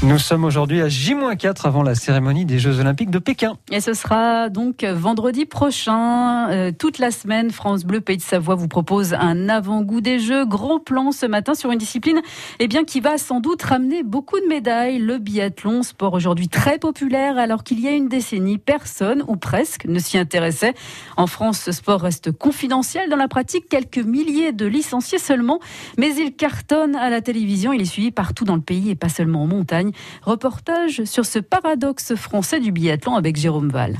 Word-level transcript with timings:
Nous 0.00 0.18
sommes 0.18 0.44
aujourd'hui 0.44 0.80
à 0.80 0.88
J-4 0.88 1.66
avant 1.66 1.82
la 1.82 1.96
cérémonie 1.96 2.44
des 2.44 2.60
Jeux 2.60 2.78
Olympiques 2.78 3.10
de 3.10 3.18
Pékin. 3.18 3.56
Et 3.72 3.80
ce 3.80 3.94
sera 3.94 4.48
donc 4.48 4.84
vendredi 4.84 5.44
prochain. 5.44 6.48
Euh, 6.50 6.70
toute 6.70 7.00
la 7.00 7.10
semaine, 7.10 7.50
France 7.50 7.84
Bleu 7.84 8.00
Pays 8.00 8.16
de 8.16 8.22
Savoie 8.22 8.54
vous 8.54 8.68
propose 8.68 9.14
un 9.14 9.48
avant-goût 9.48 10.00
des 10.00 10.20
Jeux. 10.20 10.46
Grand 10.46 10.78
plan 10.78 11.10
ce 11.10 11.26
matin 11.26 11.54
sur 11.56 11.72
une 11.72 11.80
discipline 11.80 12.20
eh 12.60 12.68
bien, 12.68 12.84
qui 12.84 13.00
va 13.00 13.18
sans 13.18 13.40
doute 13.40 13.60
ramener 13.60 14.04
beaucoup 14.04 14.38
de 14.38 14.46
médailles. 14.46 15.00
Le 15.00 15.18
biathlon, 15.18 15.82
sport 15.82 16.14
aujourd'hui 16.14 16.46
très 16.46 16.78
populaire 16.78 17.36
alors 17.36 17.64
qu'il 17.64 17.80
y 17.80 17.88
a 17.88 17.90
une 17.90 18.08
décennie, 18.08 18.58
personne 18.58 19.24
ou 19.26 19.34
presque 19.34 19.84
ne 19.86 19.98
s'y 19.98 20.16
intéressait. 20.16 20.74
En 21.16 21.26
France, 21.26 21.58
ce 21.58 21.72
sport 21.72 22.02
reste 22.02 22.30
confidentiel 22.30 23.10
dans 23.10 23.16
la 23.16 23.26
pratique. 23.26 23.68
Quelques 23.68 23.98
milliers 23.98 24.52
de 24.52 24.64
licenciés 24.64 25.18
seulement. 25.18 25.58
Mais 25.98 26.14
il 26.14 26.36
cartonne 26.36 26.94
à 26.94 27.10
la 27.10 27.20
télévision. 27.20 27.72
Il 27.72 27.80
est 27.80 27.84
suivi 27.84 28.12
partout 28.12 28.44
dans 28.44 28.54
le 28.54 28.62
pays 28.62 28.90
et 28.90 28.94
pas 28.94 29.08
seulement 29.08 29.42
en 29.42 29.48
montagne. 29.48 29.87
Reportage 30.22 31.04
sur 31.04 31.26
ce 31.26 31.38
paradoxe 31.38 32.14
français 32.14 32.60
du 32.60 32.72
biathlon 32.72 33.16
avec 33.16 33.36
Jérôme 33.36 33.70
Val. 33.70 33.98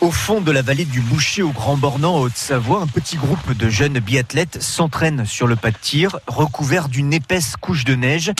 Au 0.00 0.10
fond 0.10 0.40
de 0.40 0.52
la 0.52 0.62
vallée 0.62 0.84
du 0.84 1.00
Boucher 1.00 1.42
au 1.42 1.50
Grand 1.50 1.76
Bornand, 1.76 2.16
en 2.16 2.20
Haute-Savoie, 2.20 2.82
un 2.82 2.86
petit 2.86 3.16
groupe 3.16 3.56
de 3.56 3.68
jeunes 3.70 3.98
biathlètes 3.98 4.62
s'entraîne 4.62 5.24
sur 5.24 5.46
le 5.46 5.56
pas 5.56 5.70
de 5.70 5.76
tir, 5.80 6.18
recouvert 6.26 6.88
d'une 6.88 7.14
épaisse 7.14 7.56
couche 7.56 7.84
de 7.84 7.94
neige. 7.94 8.32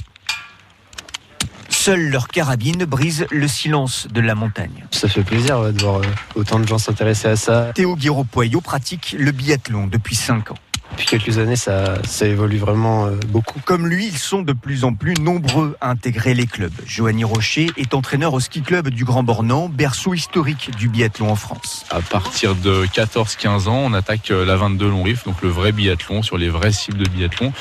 Seule 1.70 2.10
leur 2.10 2.28
carabine 2.28 2.84
brise 2.84 3.26
le 3.30 3.48
silence 3.48 4.06
de 4.10 4.20
la 4.20 4.34
montagne. 4.34 4.84
Ça 4.90 5.08
fait 5.08 5.22
plaisir 5.22 5.72
de 5.72 5.80
voir 5.80 6.00
euh, 6.00 6.04
autant 6.34 6.58
de 6.58 6.66
gens 6.66 6.78
s'intéresser 6.78 7.28
à 7.28 7.36
ça. 7.36 7.72
Théo 7.74 7.96
Guiraud-Poyot 7.96 8.60
pratique 8.60 9.16
le 9.18 9.30
biathlon 9.32 9.86
depuis 9.86 10.16
5 10.16 10.50
ans. 10.50 10.58
Depuis 10.96 11.18
quelques 11.18 11.36
années, 11.36 11.56
ça, 11.56 12.02
ça 12.04 12.26
évolue 12.26 12.56
vraiment 12.56 13.04
euh, 13.04 13.16
beaucoup. 13.28 13.60
Comme 13.62 13.86
lui, 13.86 14.06
ils 14.06 14.16
sont 14.16 14.40
de 14.40 14.54
plus 14.54 14.84
en 14.84 14.94
plus 14.94 15.12
nombreux 15.20 15.76
à 15.82 15.90
intégrer 15.90 16.32
les 16.32 16.46
clubs. 16.46 16.72
Joanny 16.86 17.22
Rocher 17.22 17.66
est 17.76 17.92
entraîneur 17.92 18.32
au 18.32 18.40
ski 18.40 18.62
club 18.62 18.88
du 18.88 19.04
Grand 19.04 19.22
Bornand, 19.22 19.68
berceau 19.68 20.14
historique 20.14 20.70
du 20.74 20.88
biathlon 20.88 21.28
en 21.30 21.36
France. 21.36 21.84
À 21.90 22.00
partir 22.00 22.54
de 22.54 22.86
14-15 22.86 23.68
ans, 23.68 23.82
on 23.84 23.92
attaque 23.92 24.30
euh, 24.30 24.46
la 24.46 24.56
22 24.56 24.88
long 24.88 25.02
riff, 25.02 25.24
donc 25.24 25.42
le 25.42 25.50
vrai 25.50 25.72
biathlon 25.72 26.22
sur 26.22 26.38
les 26.38 26.48
vrais 26.48 26.72
cibles 26.72 26.96
de 26.96 27.08
biathlon. 27.10 27.52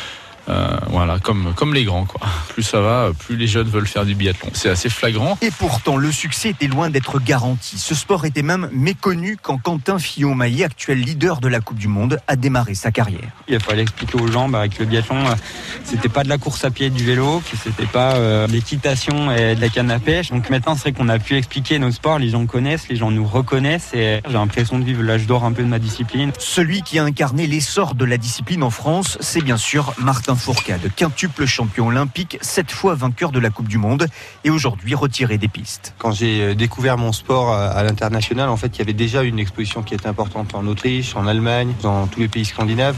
Euh, 0.48 0.78
voilà, 0.88 1.20
comme, 1.20 1.54
comme 1.56 1.74
les 1.74 1.84
grands, 1.84 2.06
quoi. 2.06 2.22
Plus 2.56 2.64
ça 2.64 2.80
va, 2.80 3.12
plus 3.20 3.36
les 3.36 3.48
jeunes 3.48 3.68
veulent 3.68 3.86
faire 3.86 4.06
du 4.06 4.16
biathlon. 4.16 4.48
C'est 4.54 4.70
assez 4.70 4.88
flagrant. 4.88 5.38
Et 5.42 5.52
pourtant, 5.52 5.98
le 5.98 6.10
succès 6.10 6.52
était 6.52 6.68
loin 6.68 6.90
d'être 6.90 7.20
garanti. 7.20 7.78
Ce 7.78 7.94
sport 7.94 8.24
était 8.24 8.44
même 8.44 8.70
méconnu 8.72 9.36
quand 9.42 9.58
Quentin 9.58 10.00
Fillon-Maillet, 10.00 10.64
actuel 10.64 11.02
leader 11.02 11.42
de 11.42 11.50
la 11.50 11.60
Coupe 11.60 11.80
du 11.80 11.90
Monde, 11.90 12.18
a 12.30 12.38
démarré 12.38 12.74
sa 12.74 12.92
carrière. 12.92 13.28
Il 13.50 13.60
fallait 13.60 13.82
expliquer 13.82 14.18
aux 14.18 14.32
gens 14.32 14.48
bah, 14.48 14.70
que 14.70 14.80
le 14.80 14.86
biathlon, 14.86 15.28
euh, 15.28 15.36
c'était 15.84 16.08
pas 16.08 16.24
de 16.24 16.30
la 16.30 16.38
course 16.38 16.64
à 16.64 16.72
pied 16.72 16.86
et 16.86 16.90
du 16.90 17.04
vélo, 17.04 17.42
que 17.42 17.58
c'était 17.62 17.88
pas 17.88 18.14
euh, 18.14 18.48
l'équitation 18.48 19.34
et 19.34 19.56
de 19.56 19.60
la 19.60 19.68
canne 19.68 19.92
à 19.92 20.00
pêche. 20.00 20.30
Donc 20.30 20.50
maintenant, 20.50 20.76
c'est 20.76 20.84
vrai 20.84 20.92
qu'on 20.94 21.10
a 21.10 21.20
pu 21.20 21.36
expliquer 21.36 21.78
nos 21.78 21.92
sports, 21.92 22.20
les 22.20 22.30
gens 22.30 22.46
connaissent, 22.46 22.88
les 22.88 22.96
gens 22.96 23.12
nous 23.12 23.28
reconnaissent 23.28 23.94
et 23.94 24.22
j'ai 24.26 24.34
l'impression 24.34 24.80
de 24.80 24.86
vivre 24.86 25.04
l'âge 25.04 25.26
d'or 25.28 25.44
un 25.44 25.52
peu 25.52 25.64
de 25.64 25.68
ma 25.68 25.80
discipline. 25.80 26.32
Celui 26.40 26.84
qui 26.84 27.00
a 27.00 27.04
incarné 27.04 27.48
l'essor 27.48 27.96
de 27.96 28.06
la 28.06 28.18
discipline 28.18 28.64
en 28.64 28.70
France, 28.70 29.18
c'est 29.20 29.42
bien 29.42 29.58
sûr 29.58 29.94
Martin 29.98 30.36
Fourcade, 30.36 30.90
quintuple 30.96 31.46
champion 31.46 31.88
olympique, 31.88 32.38
sept 32.46 32.72
fois 32.72 32.96
vainqueur 32.96 33.32
de 33.32 33.40
la 33.40 33.50
Coupe 33.50 33.68
du 33.68 33.78
Monde 33.78 34.08
et 34.44 34.50
aujourd'hui 34.50 34.96
retiré 34.96 35.38
des 35.38 35.48
pistes. 35.48 35.94
Quand 35.98 36.12
j'ai 36.12 36.42
euh, 36.42 36.56
découvert 36.56 36.98
mon 36.98 37.12
sport 37.12 37.52
à 37.54 37.84
l'international, 37.84 38.50
en 38.50 38.58
fait, 38.58 38.76
il 38.76 38.80
y 38.80 38.82
avait 38.82 38.94
déjà 38.94 39.24
une 39.24 39.40
exposition 39.40 39.84
qui 39.84 39.94
était 39.94 40.08
importante 40.08 40.56
en 40.56 40.66
Autriche, 40.68 41.16
en 41.16 41.28
Allemagne, 41.28 41.74
dans 41.82 42.08
tous 42.08 42.20
les 42.20 42.28
pays 42.28 42.46
scandinaves. 42.46 42.98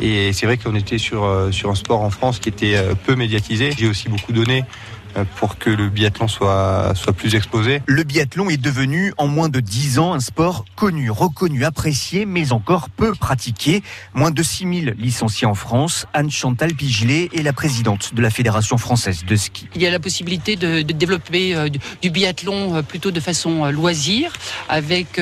Et 0.00 0.32
c'est 0.32 0.46
vrai 0.46 0.56
qu'on 0.56 0.74
était 0.74 0.98
sur, 0.98 1.24
euh, 1.24 1.50
sur 1.50 1.70
un 1.70 1.74
sport 1.74 2.00
en 2.00 2.10
France 2.10 2.38
qui 2.38 2.48
était 2.48 2.76
euh, 2.76 2.94
peu 2.94 3.14
médiatisé. 3.14 3.72
J'ai 3.76 3.88
aussi 3.88 4.08
beaucoup 4.08 4.32
donné 4.32 4.64
pour 5.36 5.58
que 5.58 5.70
le 5.70 5.88
biathlon 5.88 6.28
soit, 6.28 6.92
soit 6.94 7.12
plus 7.12 7.34
exposé. 7.34 7.82
Le 7.86 8.02
biathlon 8.04 8.50
est 8.50 8.60
devenu 8.60 9.12
en 9.18 9.26
moins 9.26 9.48
de 9.48 9.60
10 9.60 9.98
ans 9.98 10.14
un 10.14 10.20
sport 10.20 10.64
connu, 10.76 11.10
reconnu, 11.10 11.64
apprécié, 11.64 12.26
mais 12.26 12.52
encore 12.52 12.88
peu 12.88 13.14
pratiqué. 13.14 13.82
Moins 14.14 14.30
de 14.30 14.42
6000 14.42 14.94
licenciés 14.98 15.46
en 15.46 15.54
France. 15.54 16.06
Anne-Chantal 16.12 16.74
Pigelet 16.74 17.30
est 17.32 17.42
la 17.42 17.52
présidente 17.52 18.14
de 18.14 18.22
la 18.22 18.30
Fédération 18.30 18.78
française 18.78 19.24
de 19.26 19.36
ski. 19.36 19.68
Il 19.74 19.82
y 19.82 19.86
a 19.86 19.90
la 19.90 20.00
possibilité 20.00 20.56
de, 20.56 20.82
de 20.82 20.92
développer 20.92 21.54
euh, 21.54 21.68
du 21.68 22.10
biathlon 22.10 22.76
euh, 22.76 22.82
plutôt 22.82 23.10
de 23.10 23.20
façon 23.20 23.70
loisir, 23.70 24.32
avec 24.68 25.20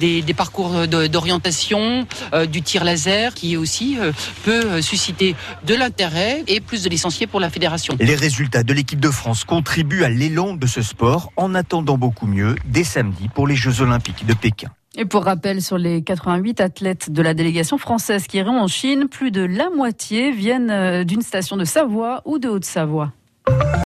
des, 0.00 0.22
des 0.22 0.34
parcours 0.34 0.88
d'orientation, 0.88 2.06
du 2.50 2.62
tir 2.62 2.84
laser, 2.84 3.34
qui 3.34 3.56
aussi 3.56 3.96
peut 4.44 4.80
susciter 4.82 5.34
de 5.64 5.74
l'intérêt 5.74 6.42
et 6.46 6.60
plus 6.60 6.82
de 6.82 6.88
licenciés 6.88 7.26
pour 7.26 7.40
la 7.40 7.50
fédération. 7.50 7.96
Les 8.00 8.14
résultats 8.14 8.62
de 8.62 8.72
l'équipe 8.72 9.00
de 9.00 9.10
France 9.10 9.19
contribue 9.46 10.04
à 10.04 10.08
l'élan 10.08 10.54
de 10.54 10.66
ce 10.66 10.82
sport 10.82 11.32
en 11.36 11.54
attendant 11.54 11.98
beaucoup 11.98 12.26
mieux 12.26 12.56
dès 12.64 12.84
samedi 12.84 13.28
pour 13.28 13.46
les 13.46 13.54
Jeux 13.54 13.80
Olympiques 13.80 14.26
de 14.26 14.34
Pékin. 14.34 14.68
Et 14.96 15.04
pour 15.04 15.24
rappel, 15.24 15.62
sur 15.62 15.78
les 15.78 16.02
88 16.02 16.60
athlètes 16.60 17.10
de 17.12 17.22
la 17.22 17.32
délégation 17.32 17.78
française 17.78 18.26
qui 18.26 18.38
iront 18.38 18.60
en 18.60 18.66
Chine, 18.66 19.06
plus 19.08 19.30
de 19.30 19.42
la 19.42 19.70
moitié 19.70 20.32
viennent 20.32 20.70
euh, 20.70 21.04
d'une 21.04 21.22
station 21.22 21.56
de 21.56 21.64
Savoie 21.64 22.22
ou 22.24 22.38
de 22.38 22.48
Haute-Savoie. 22.48 23.12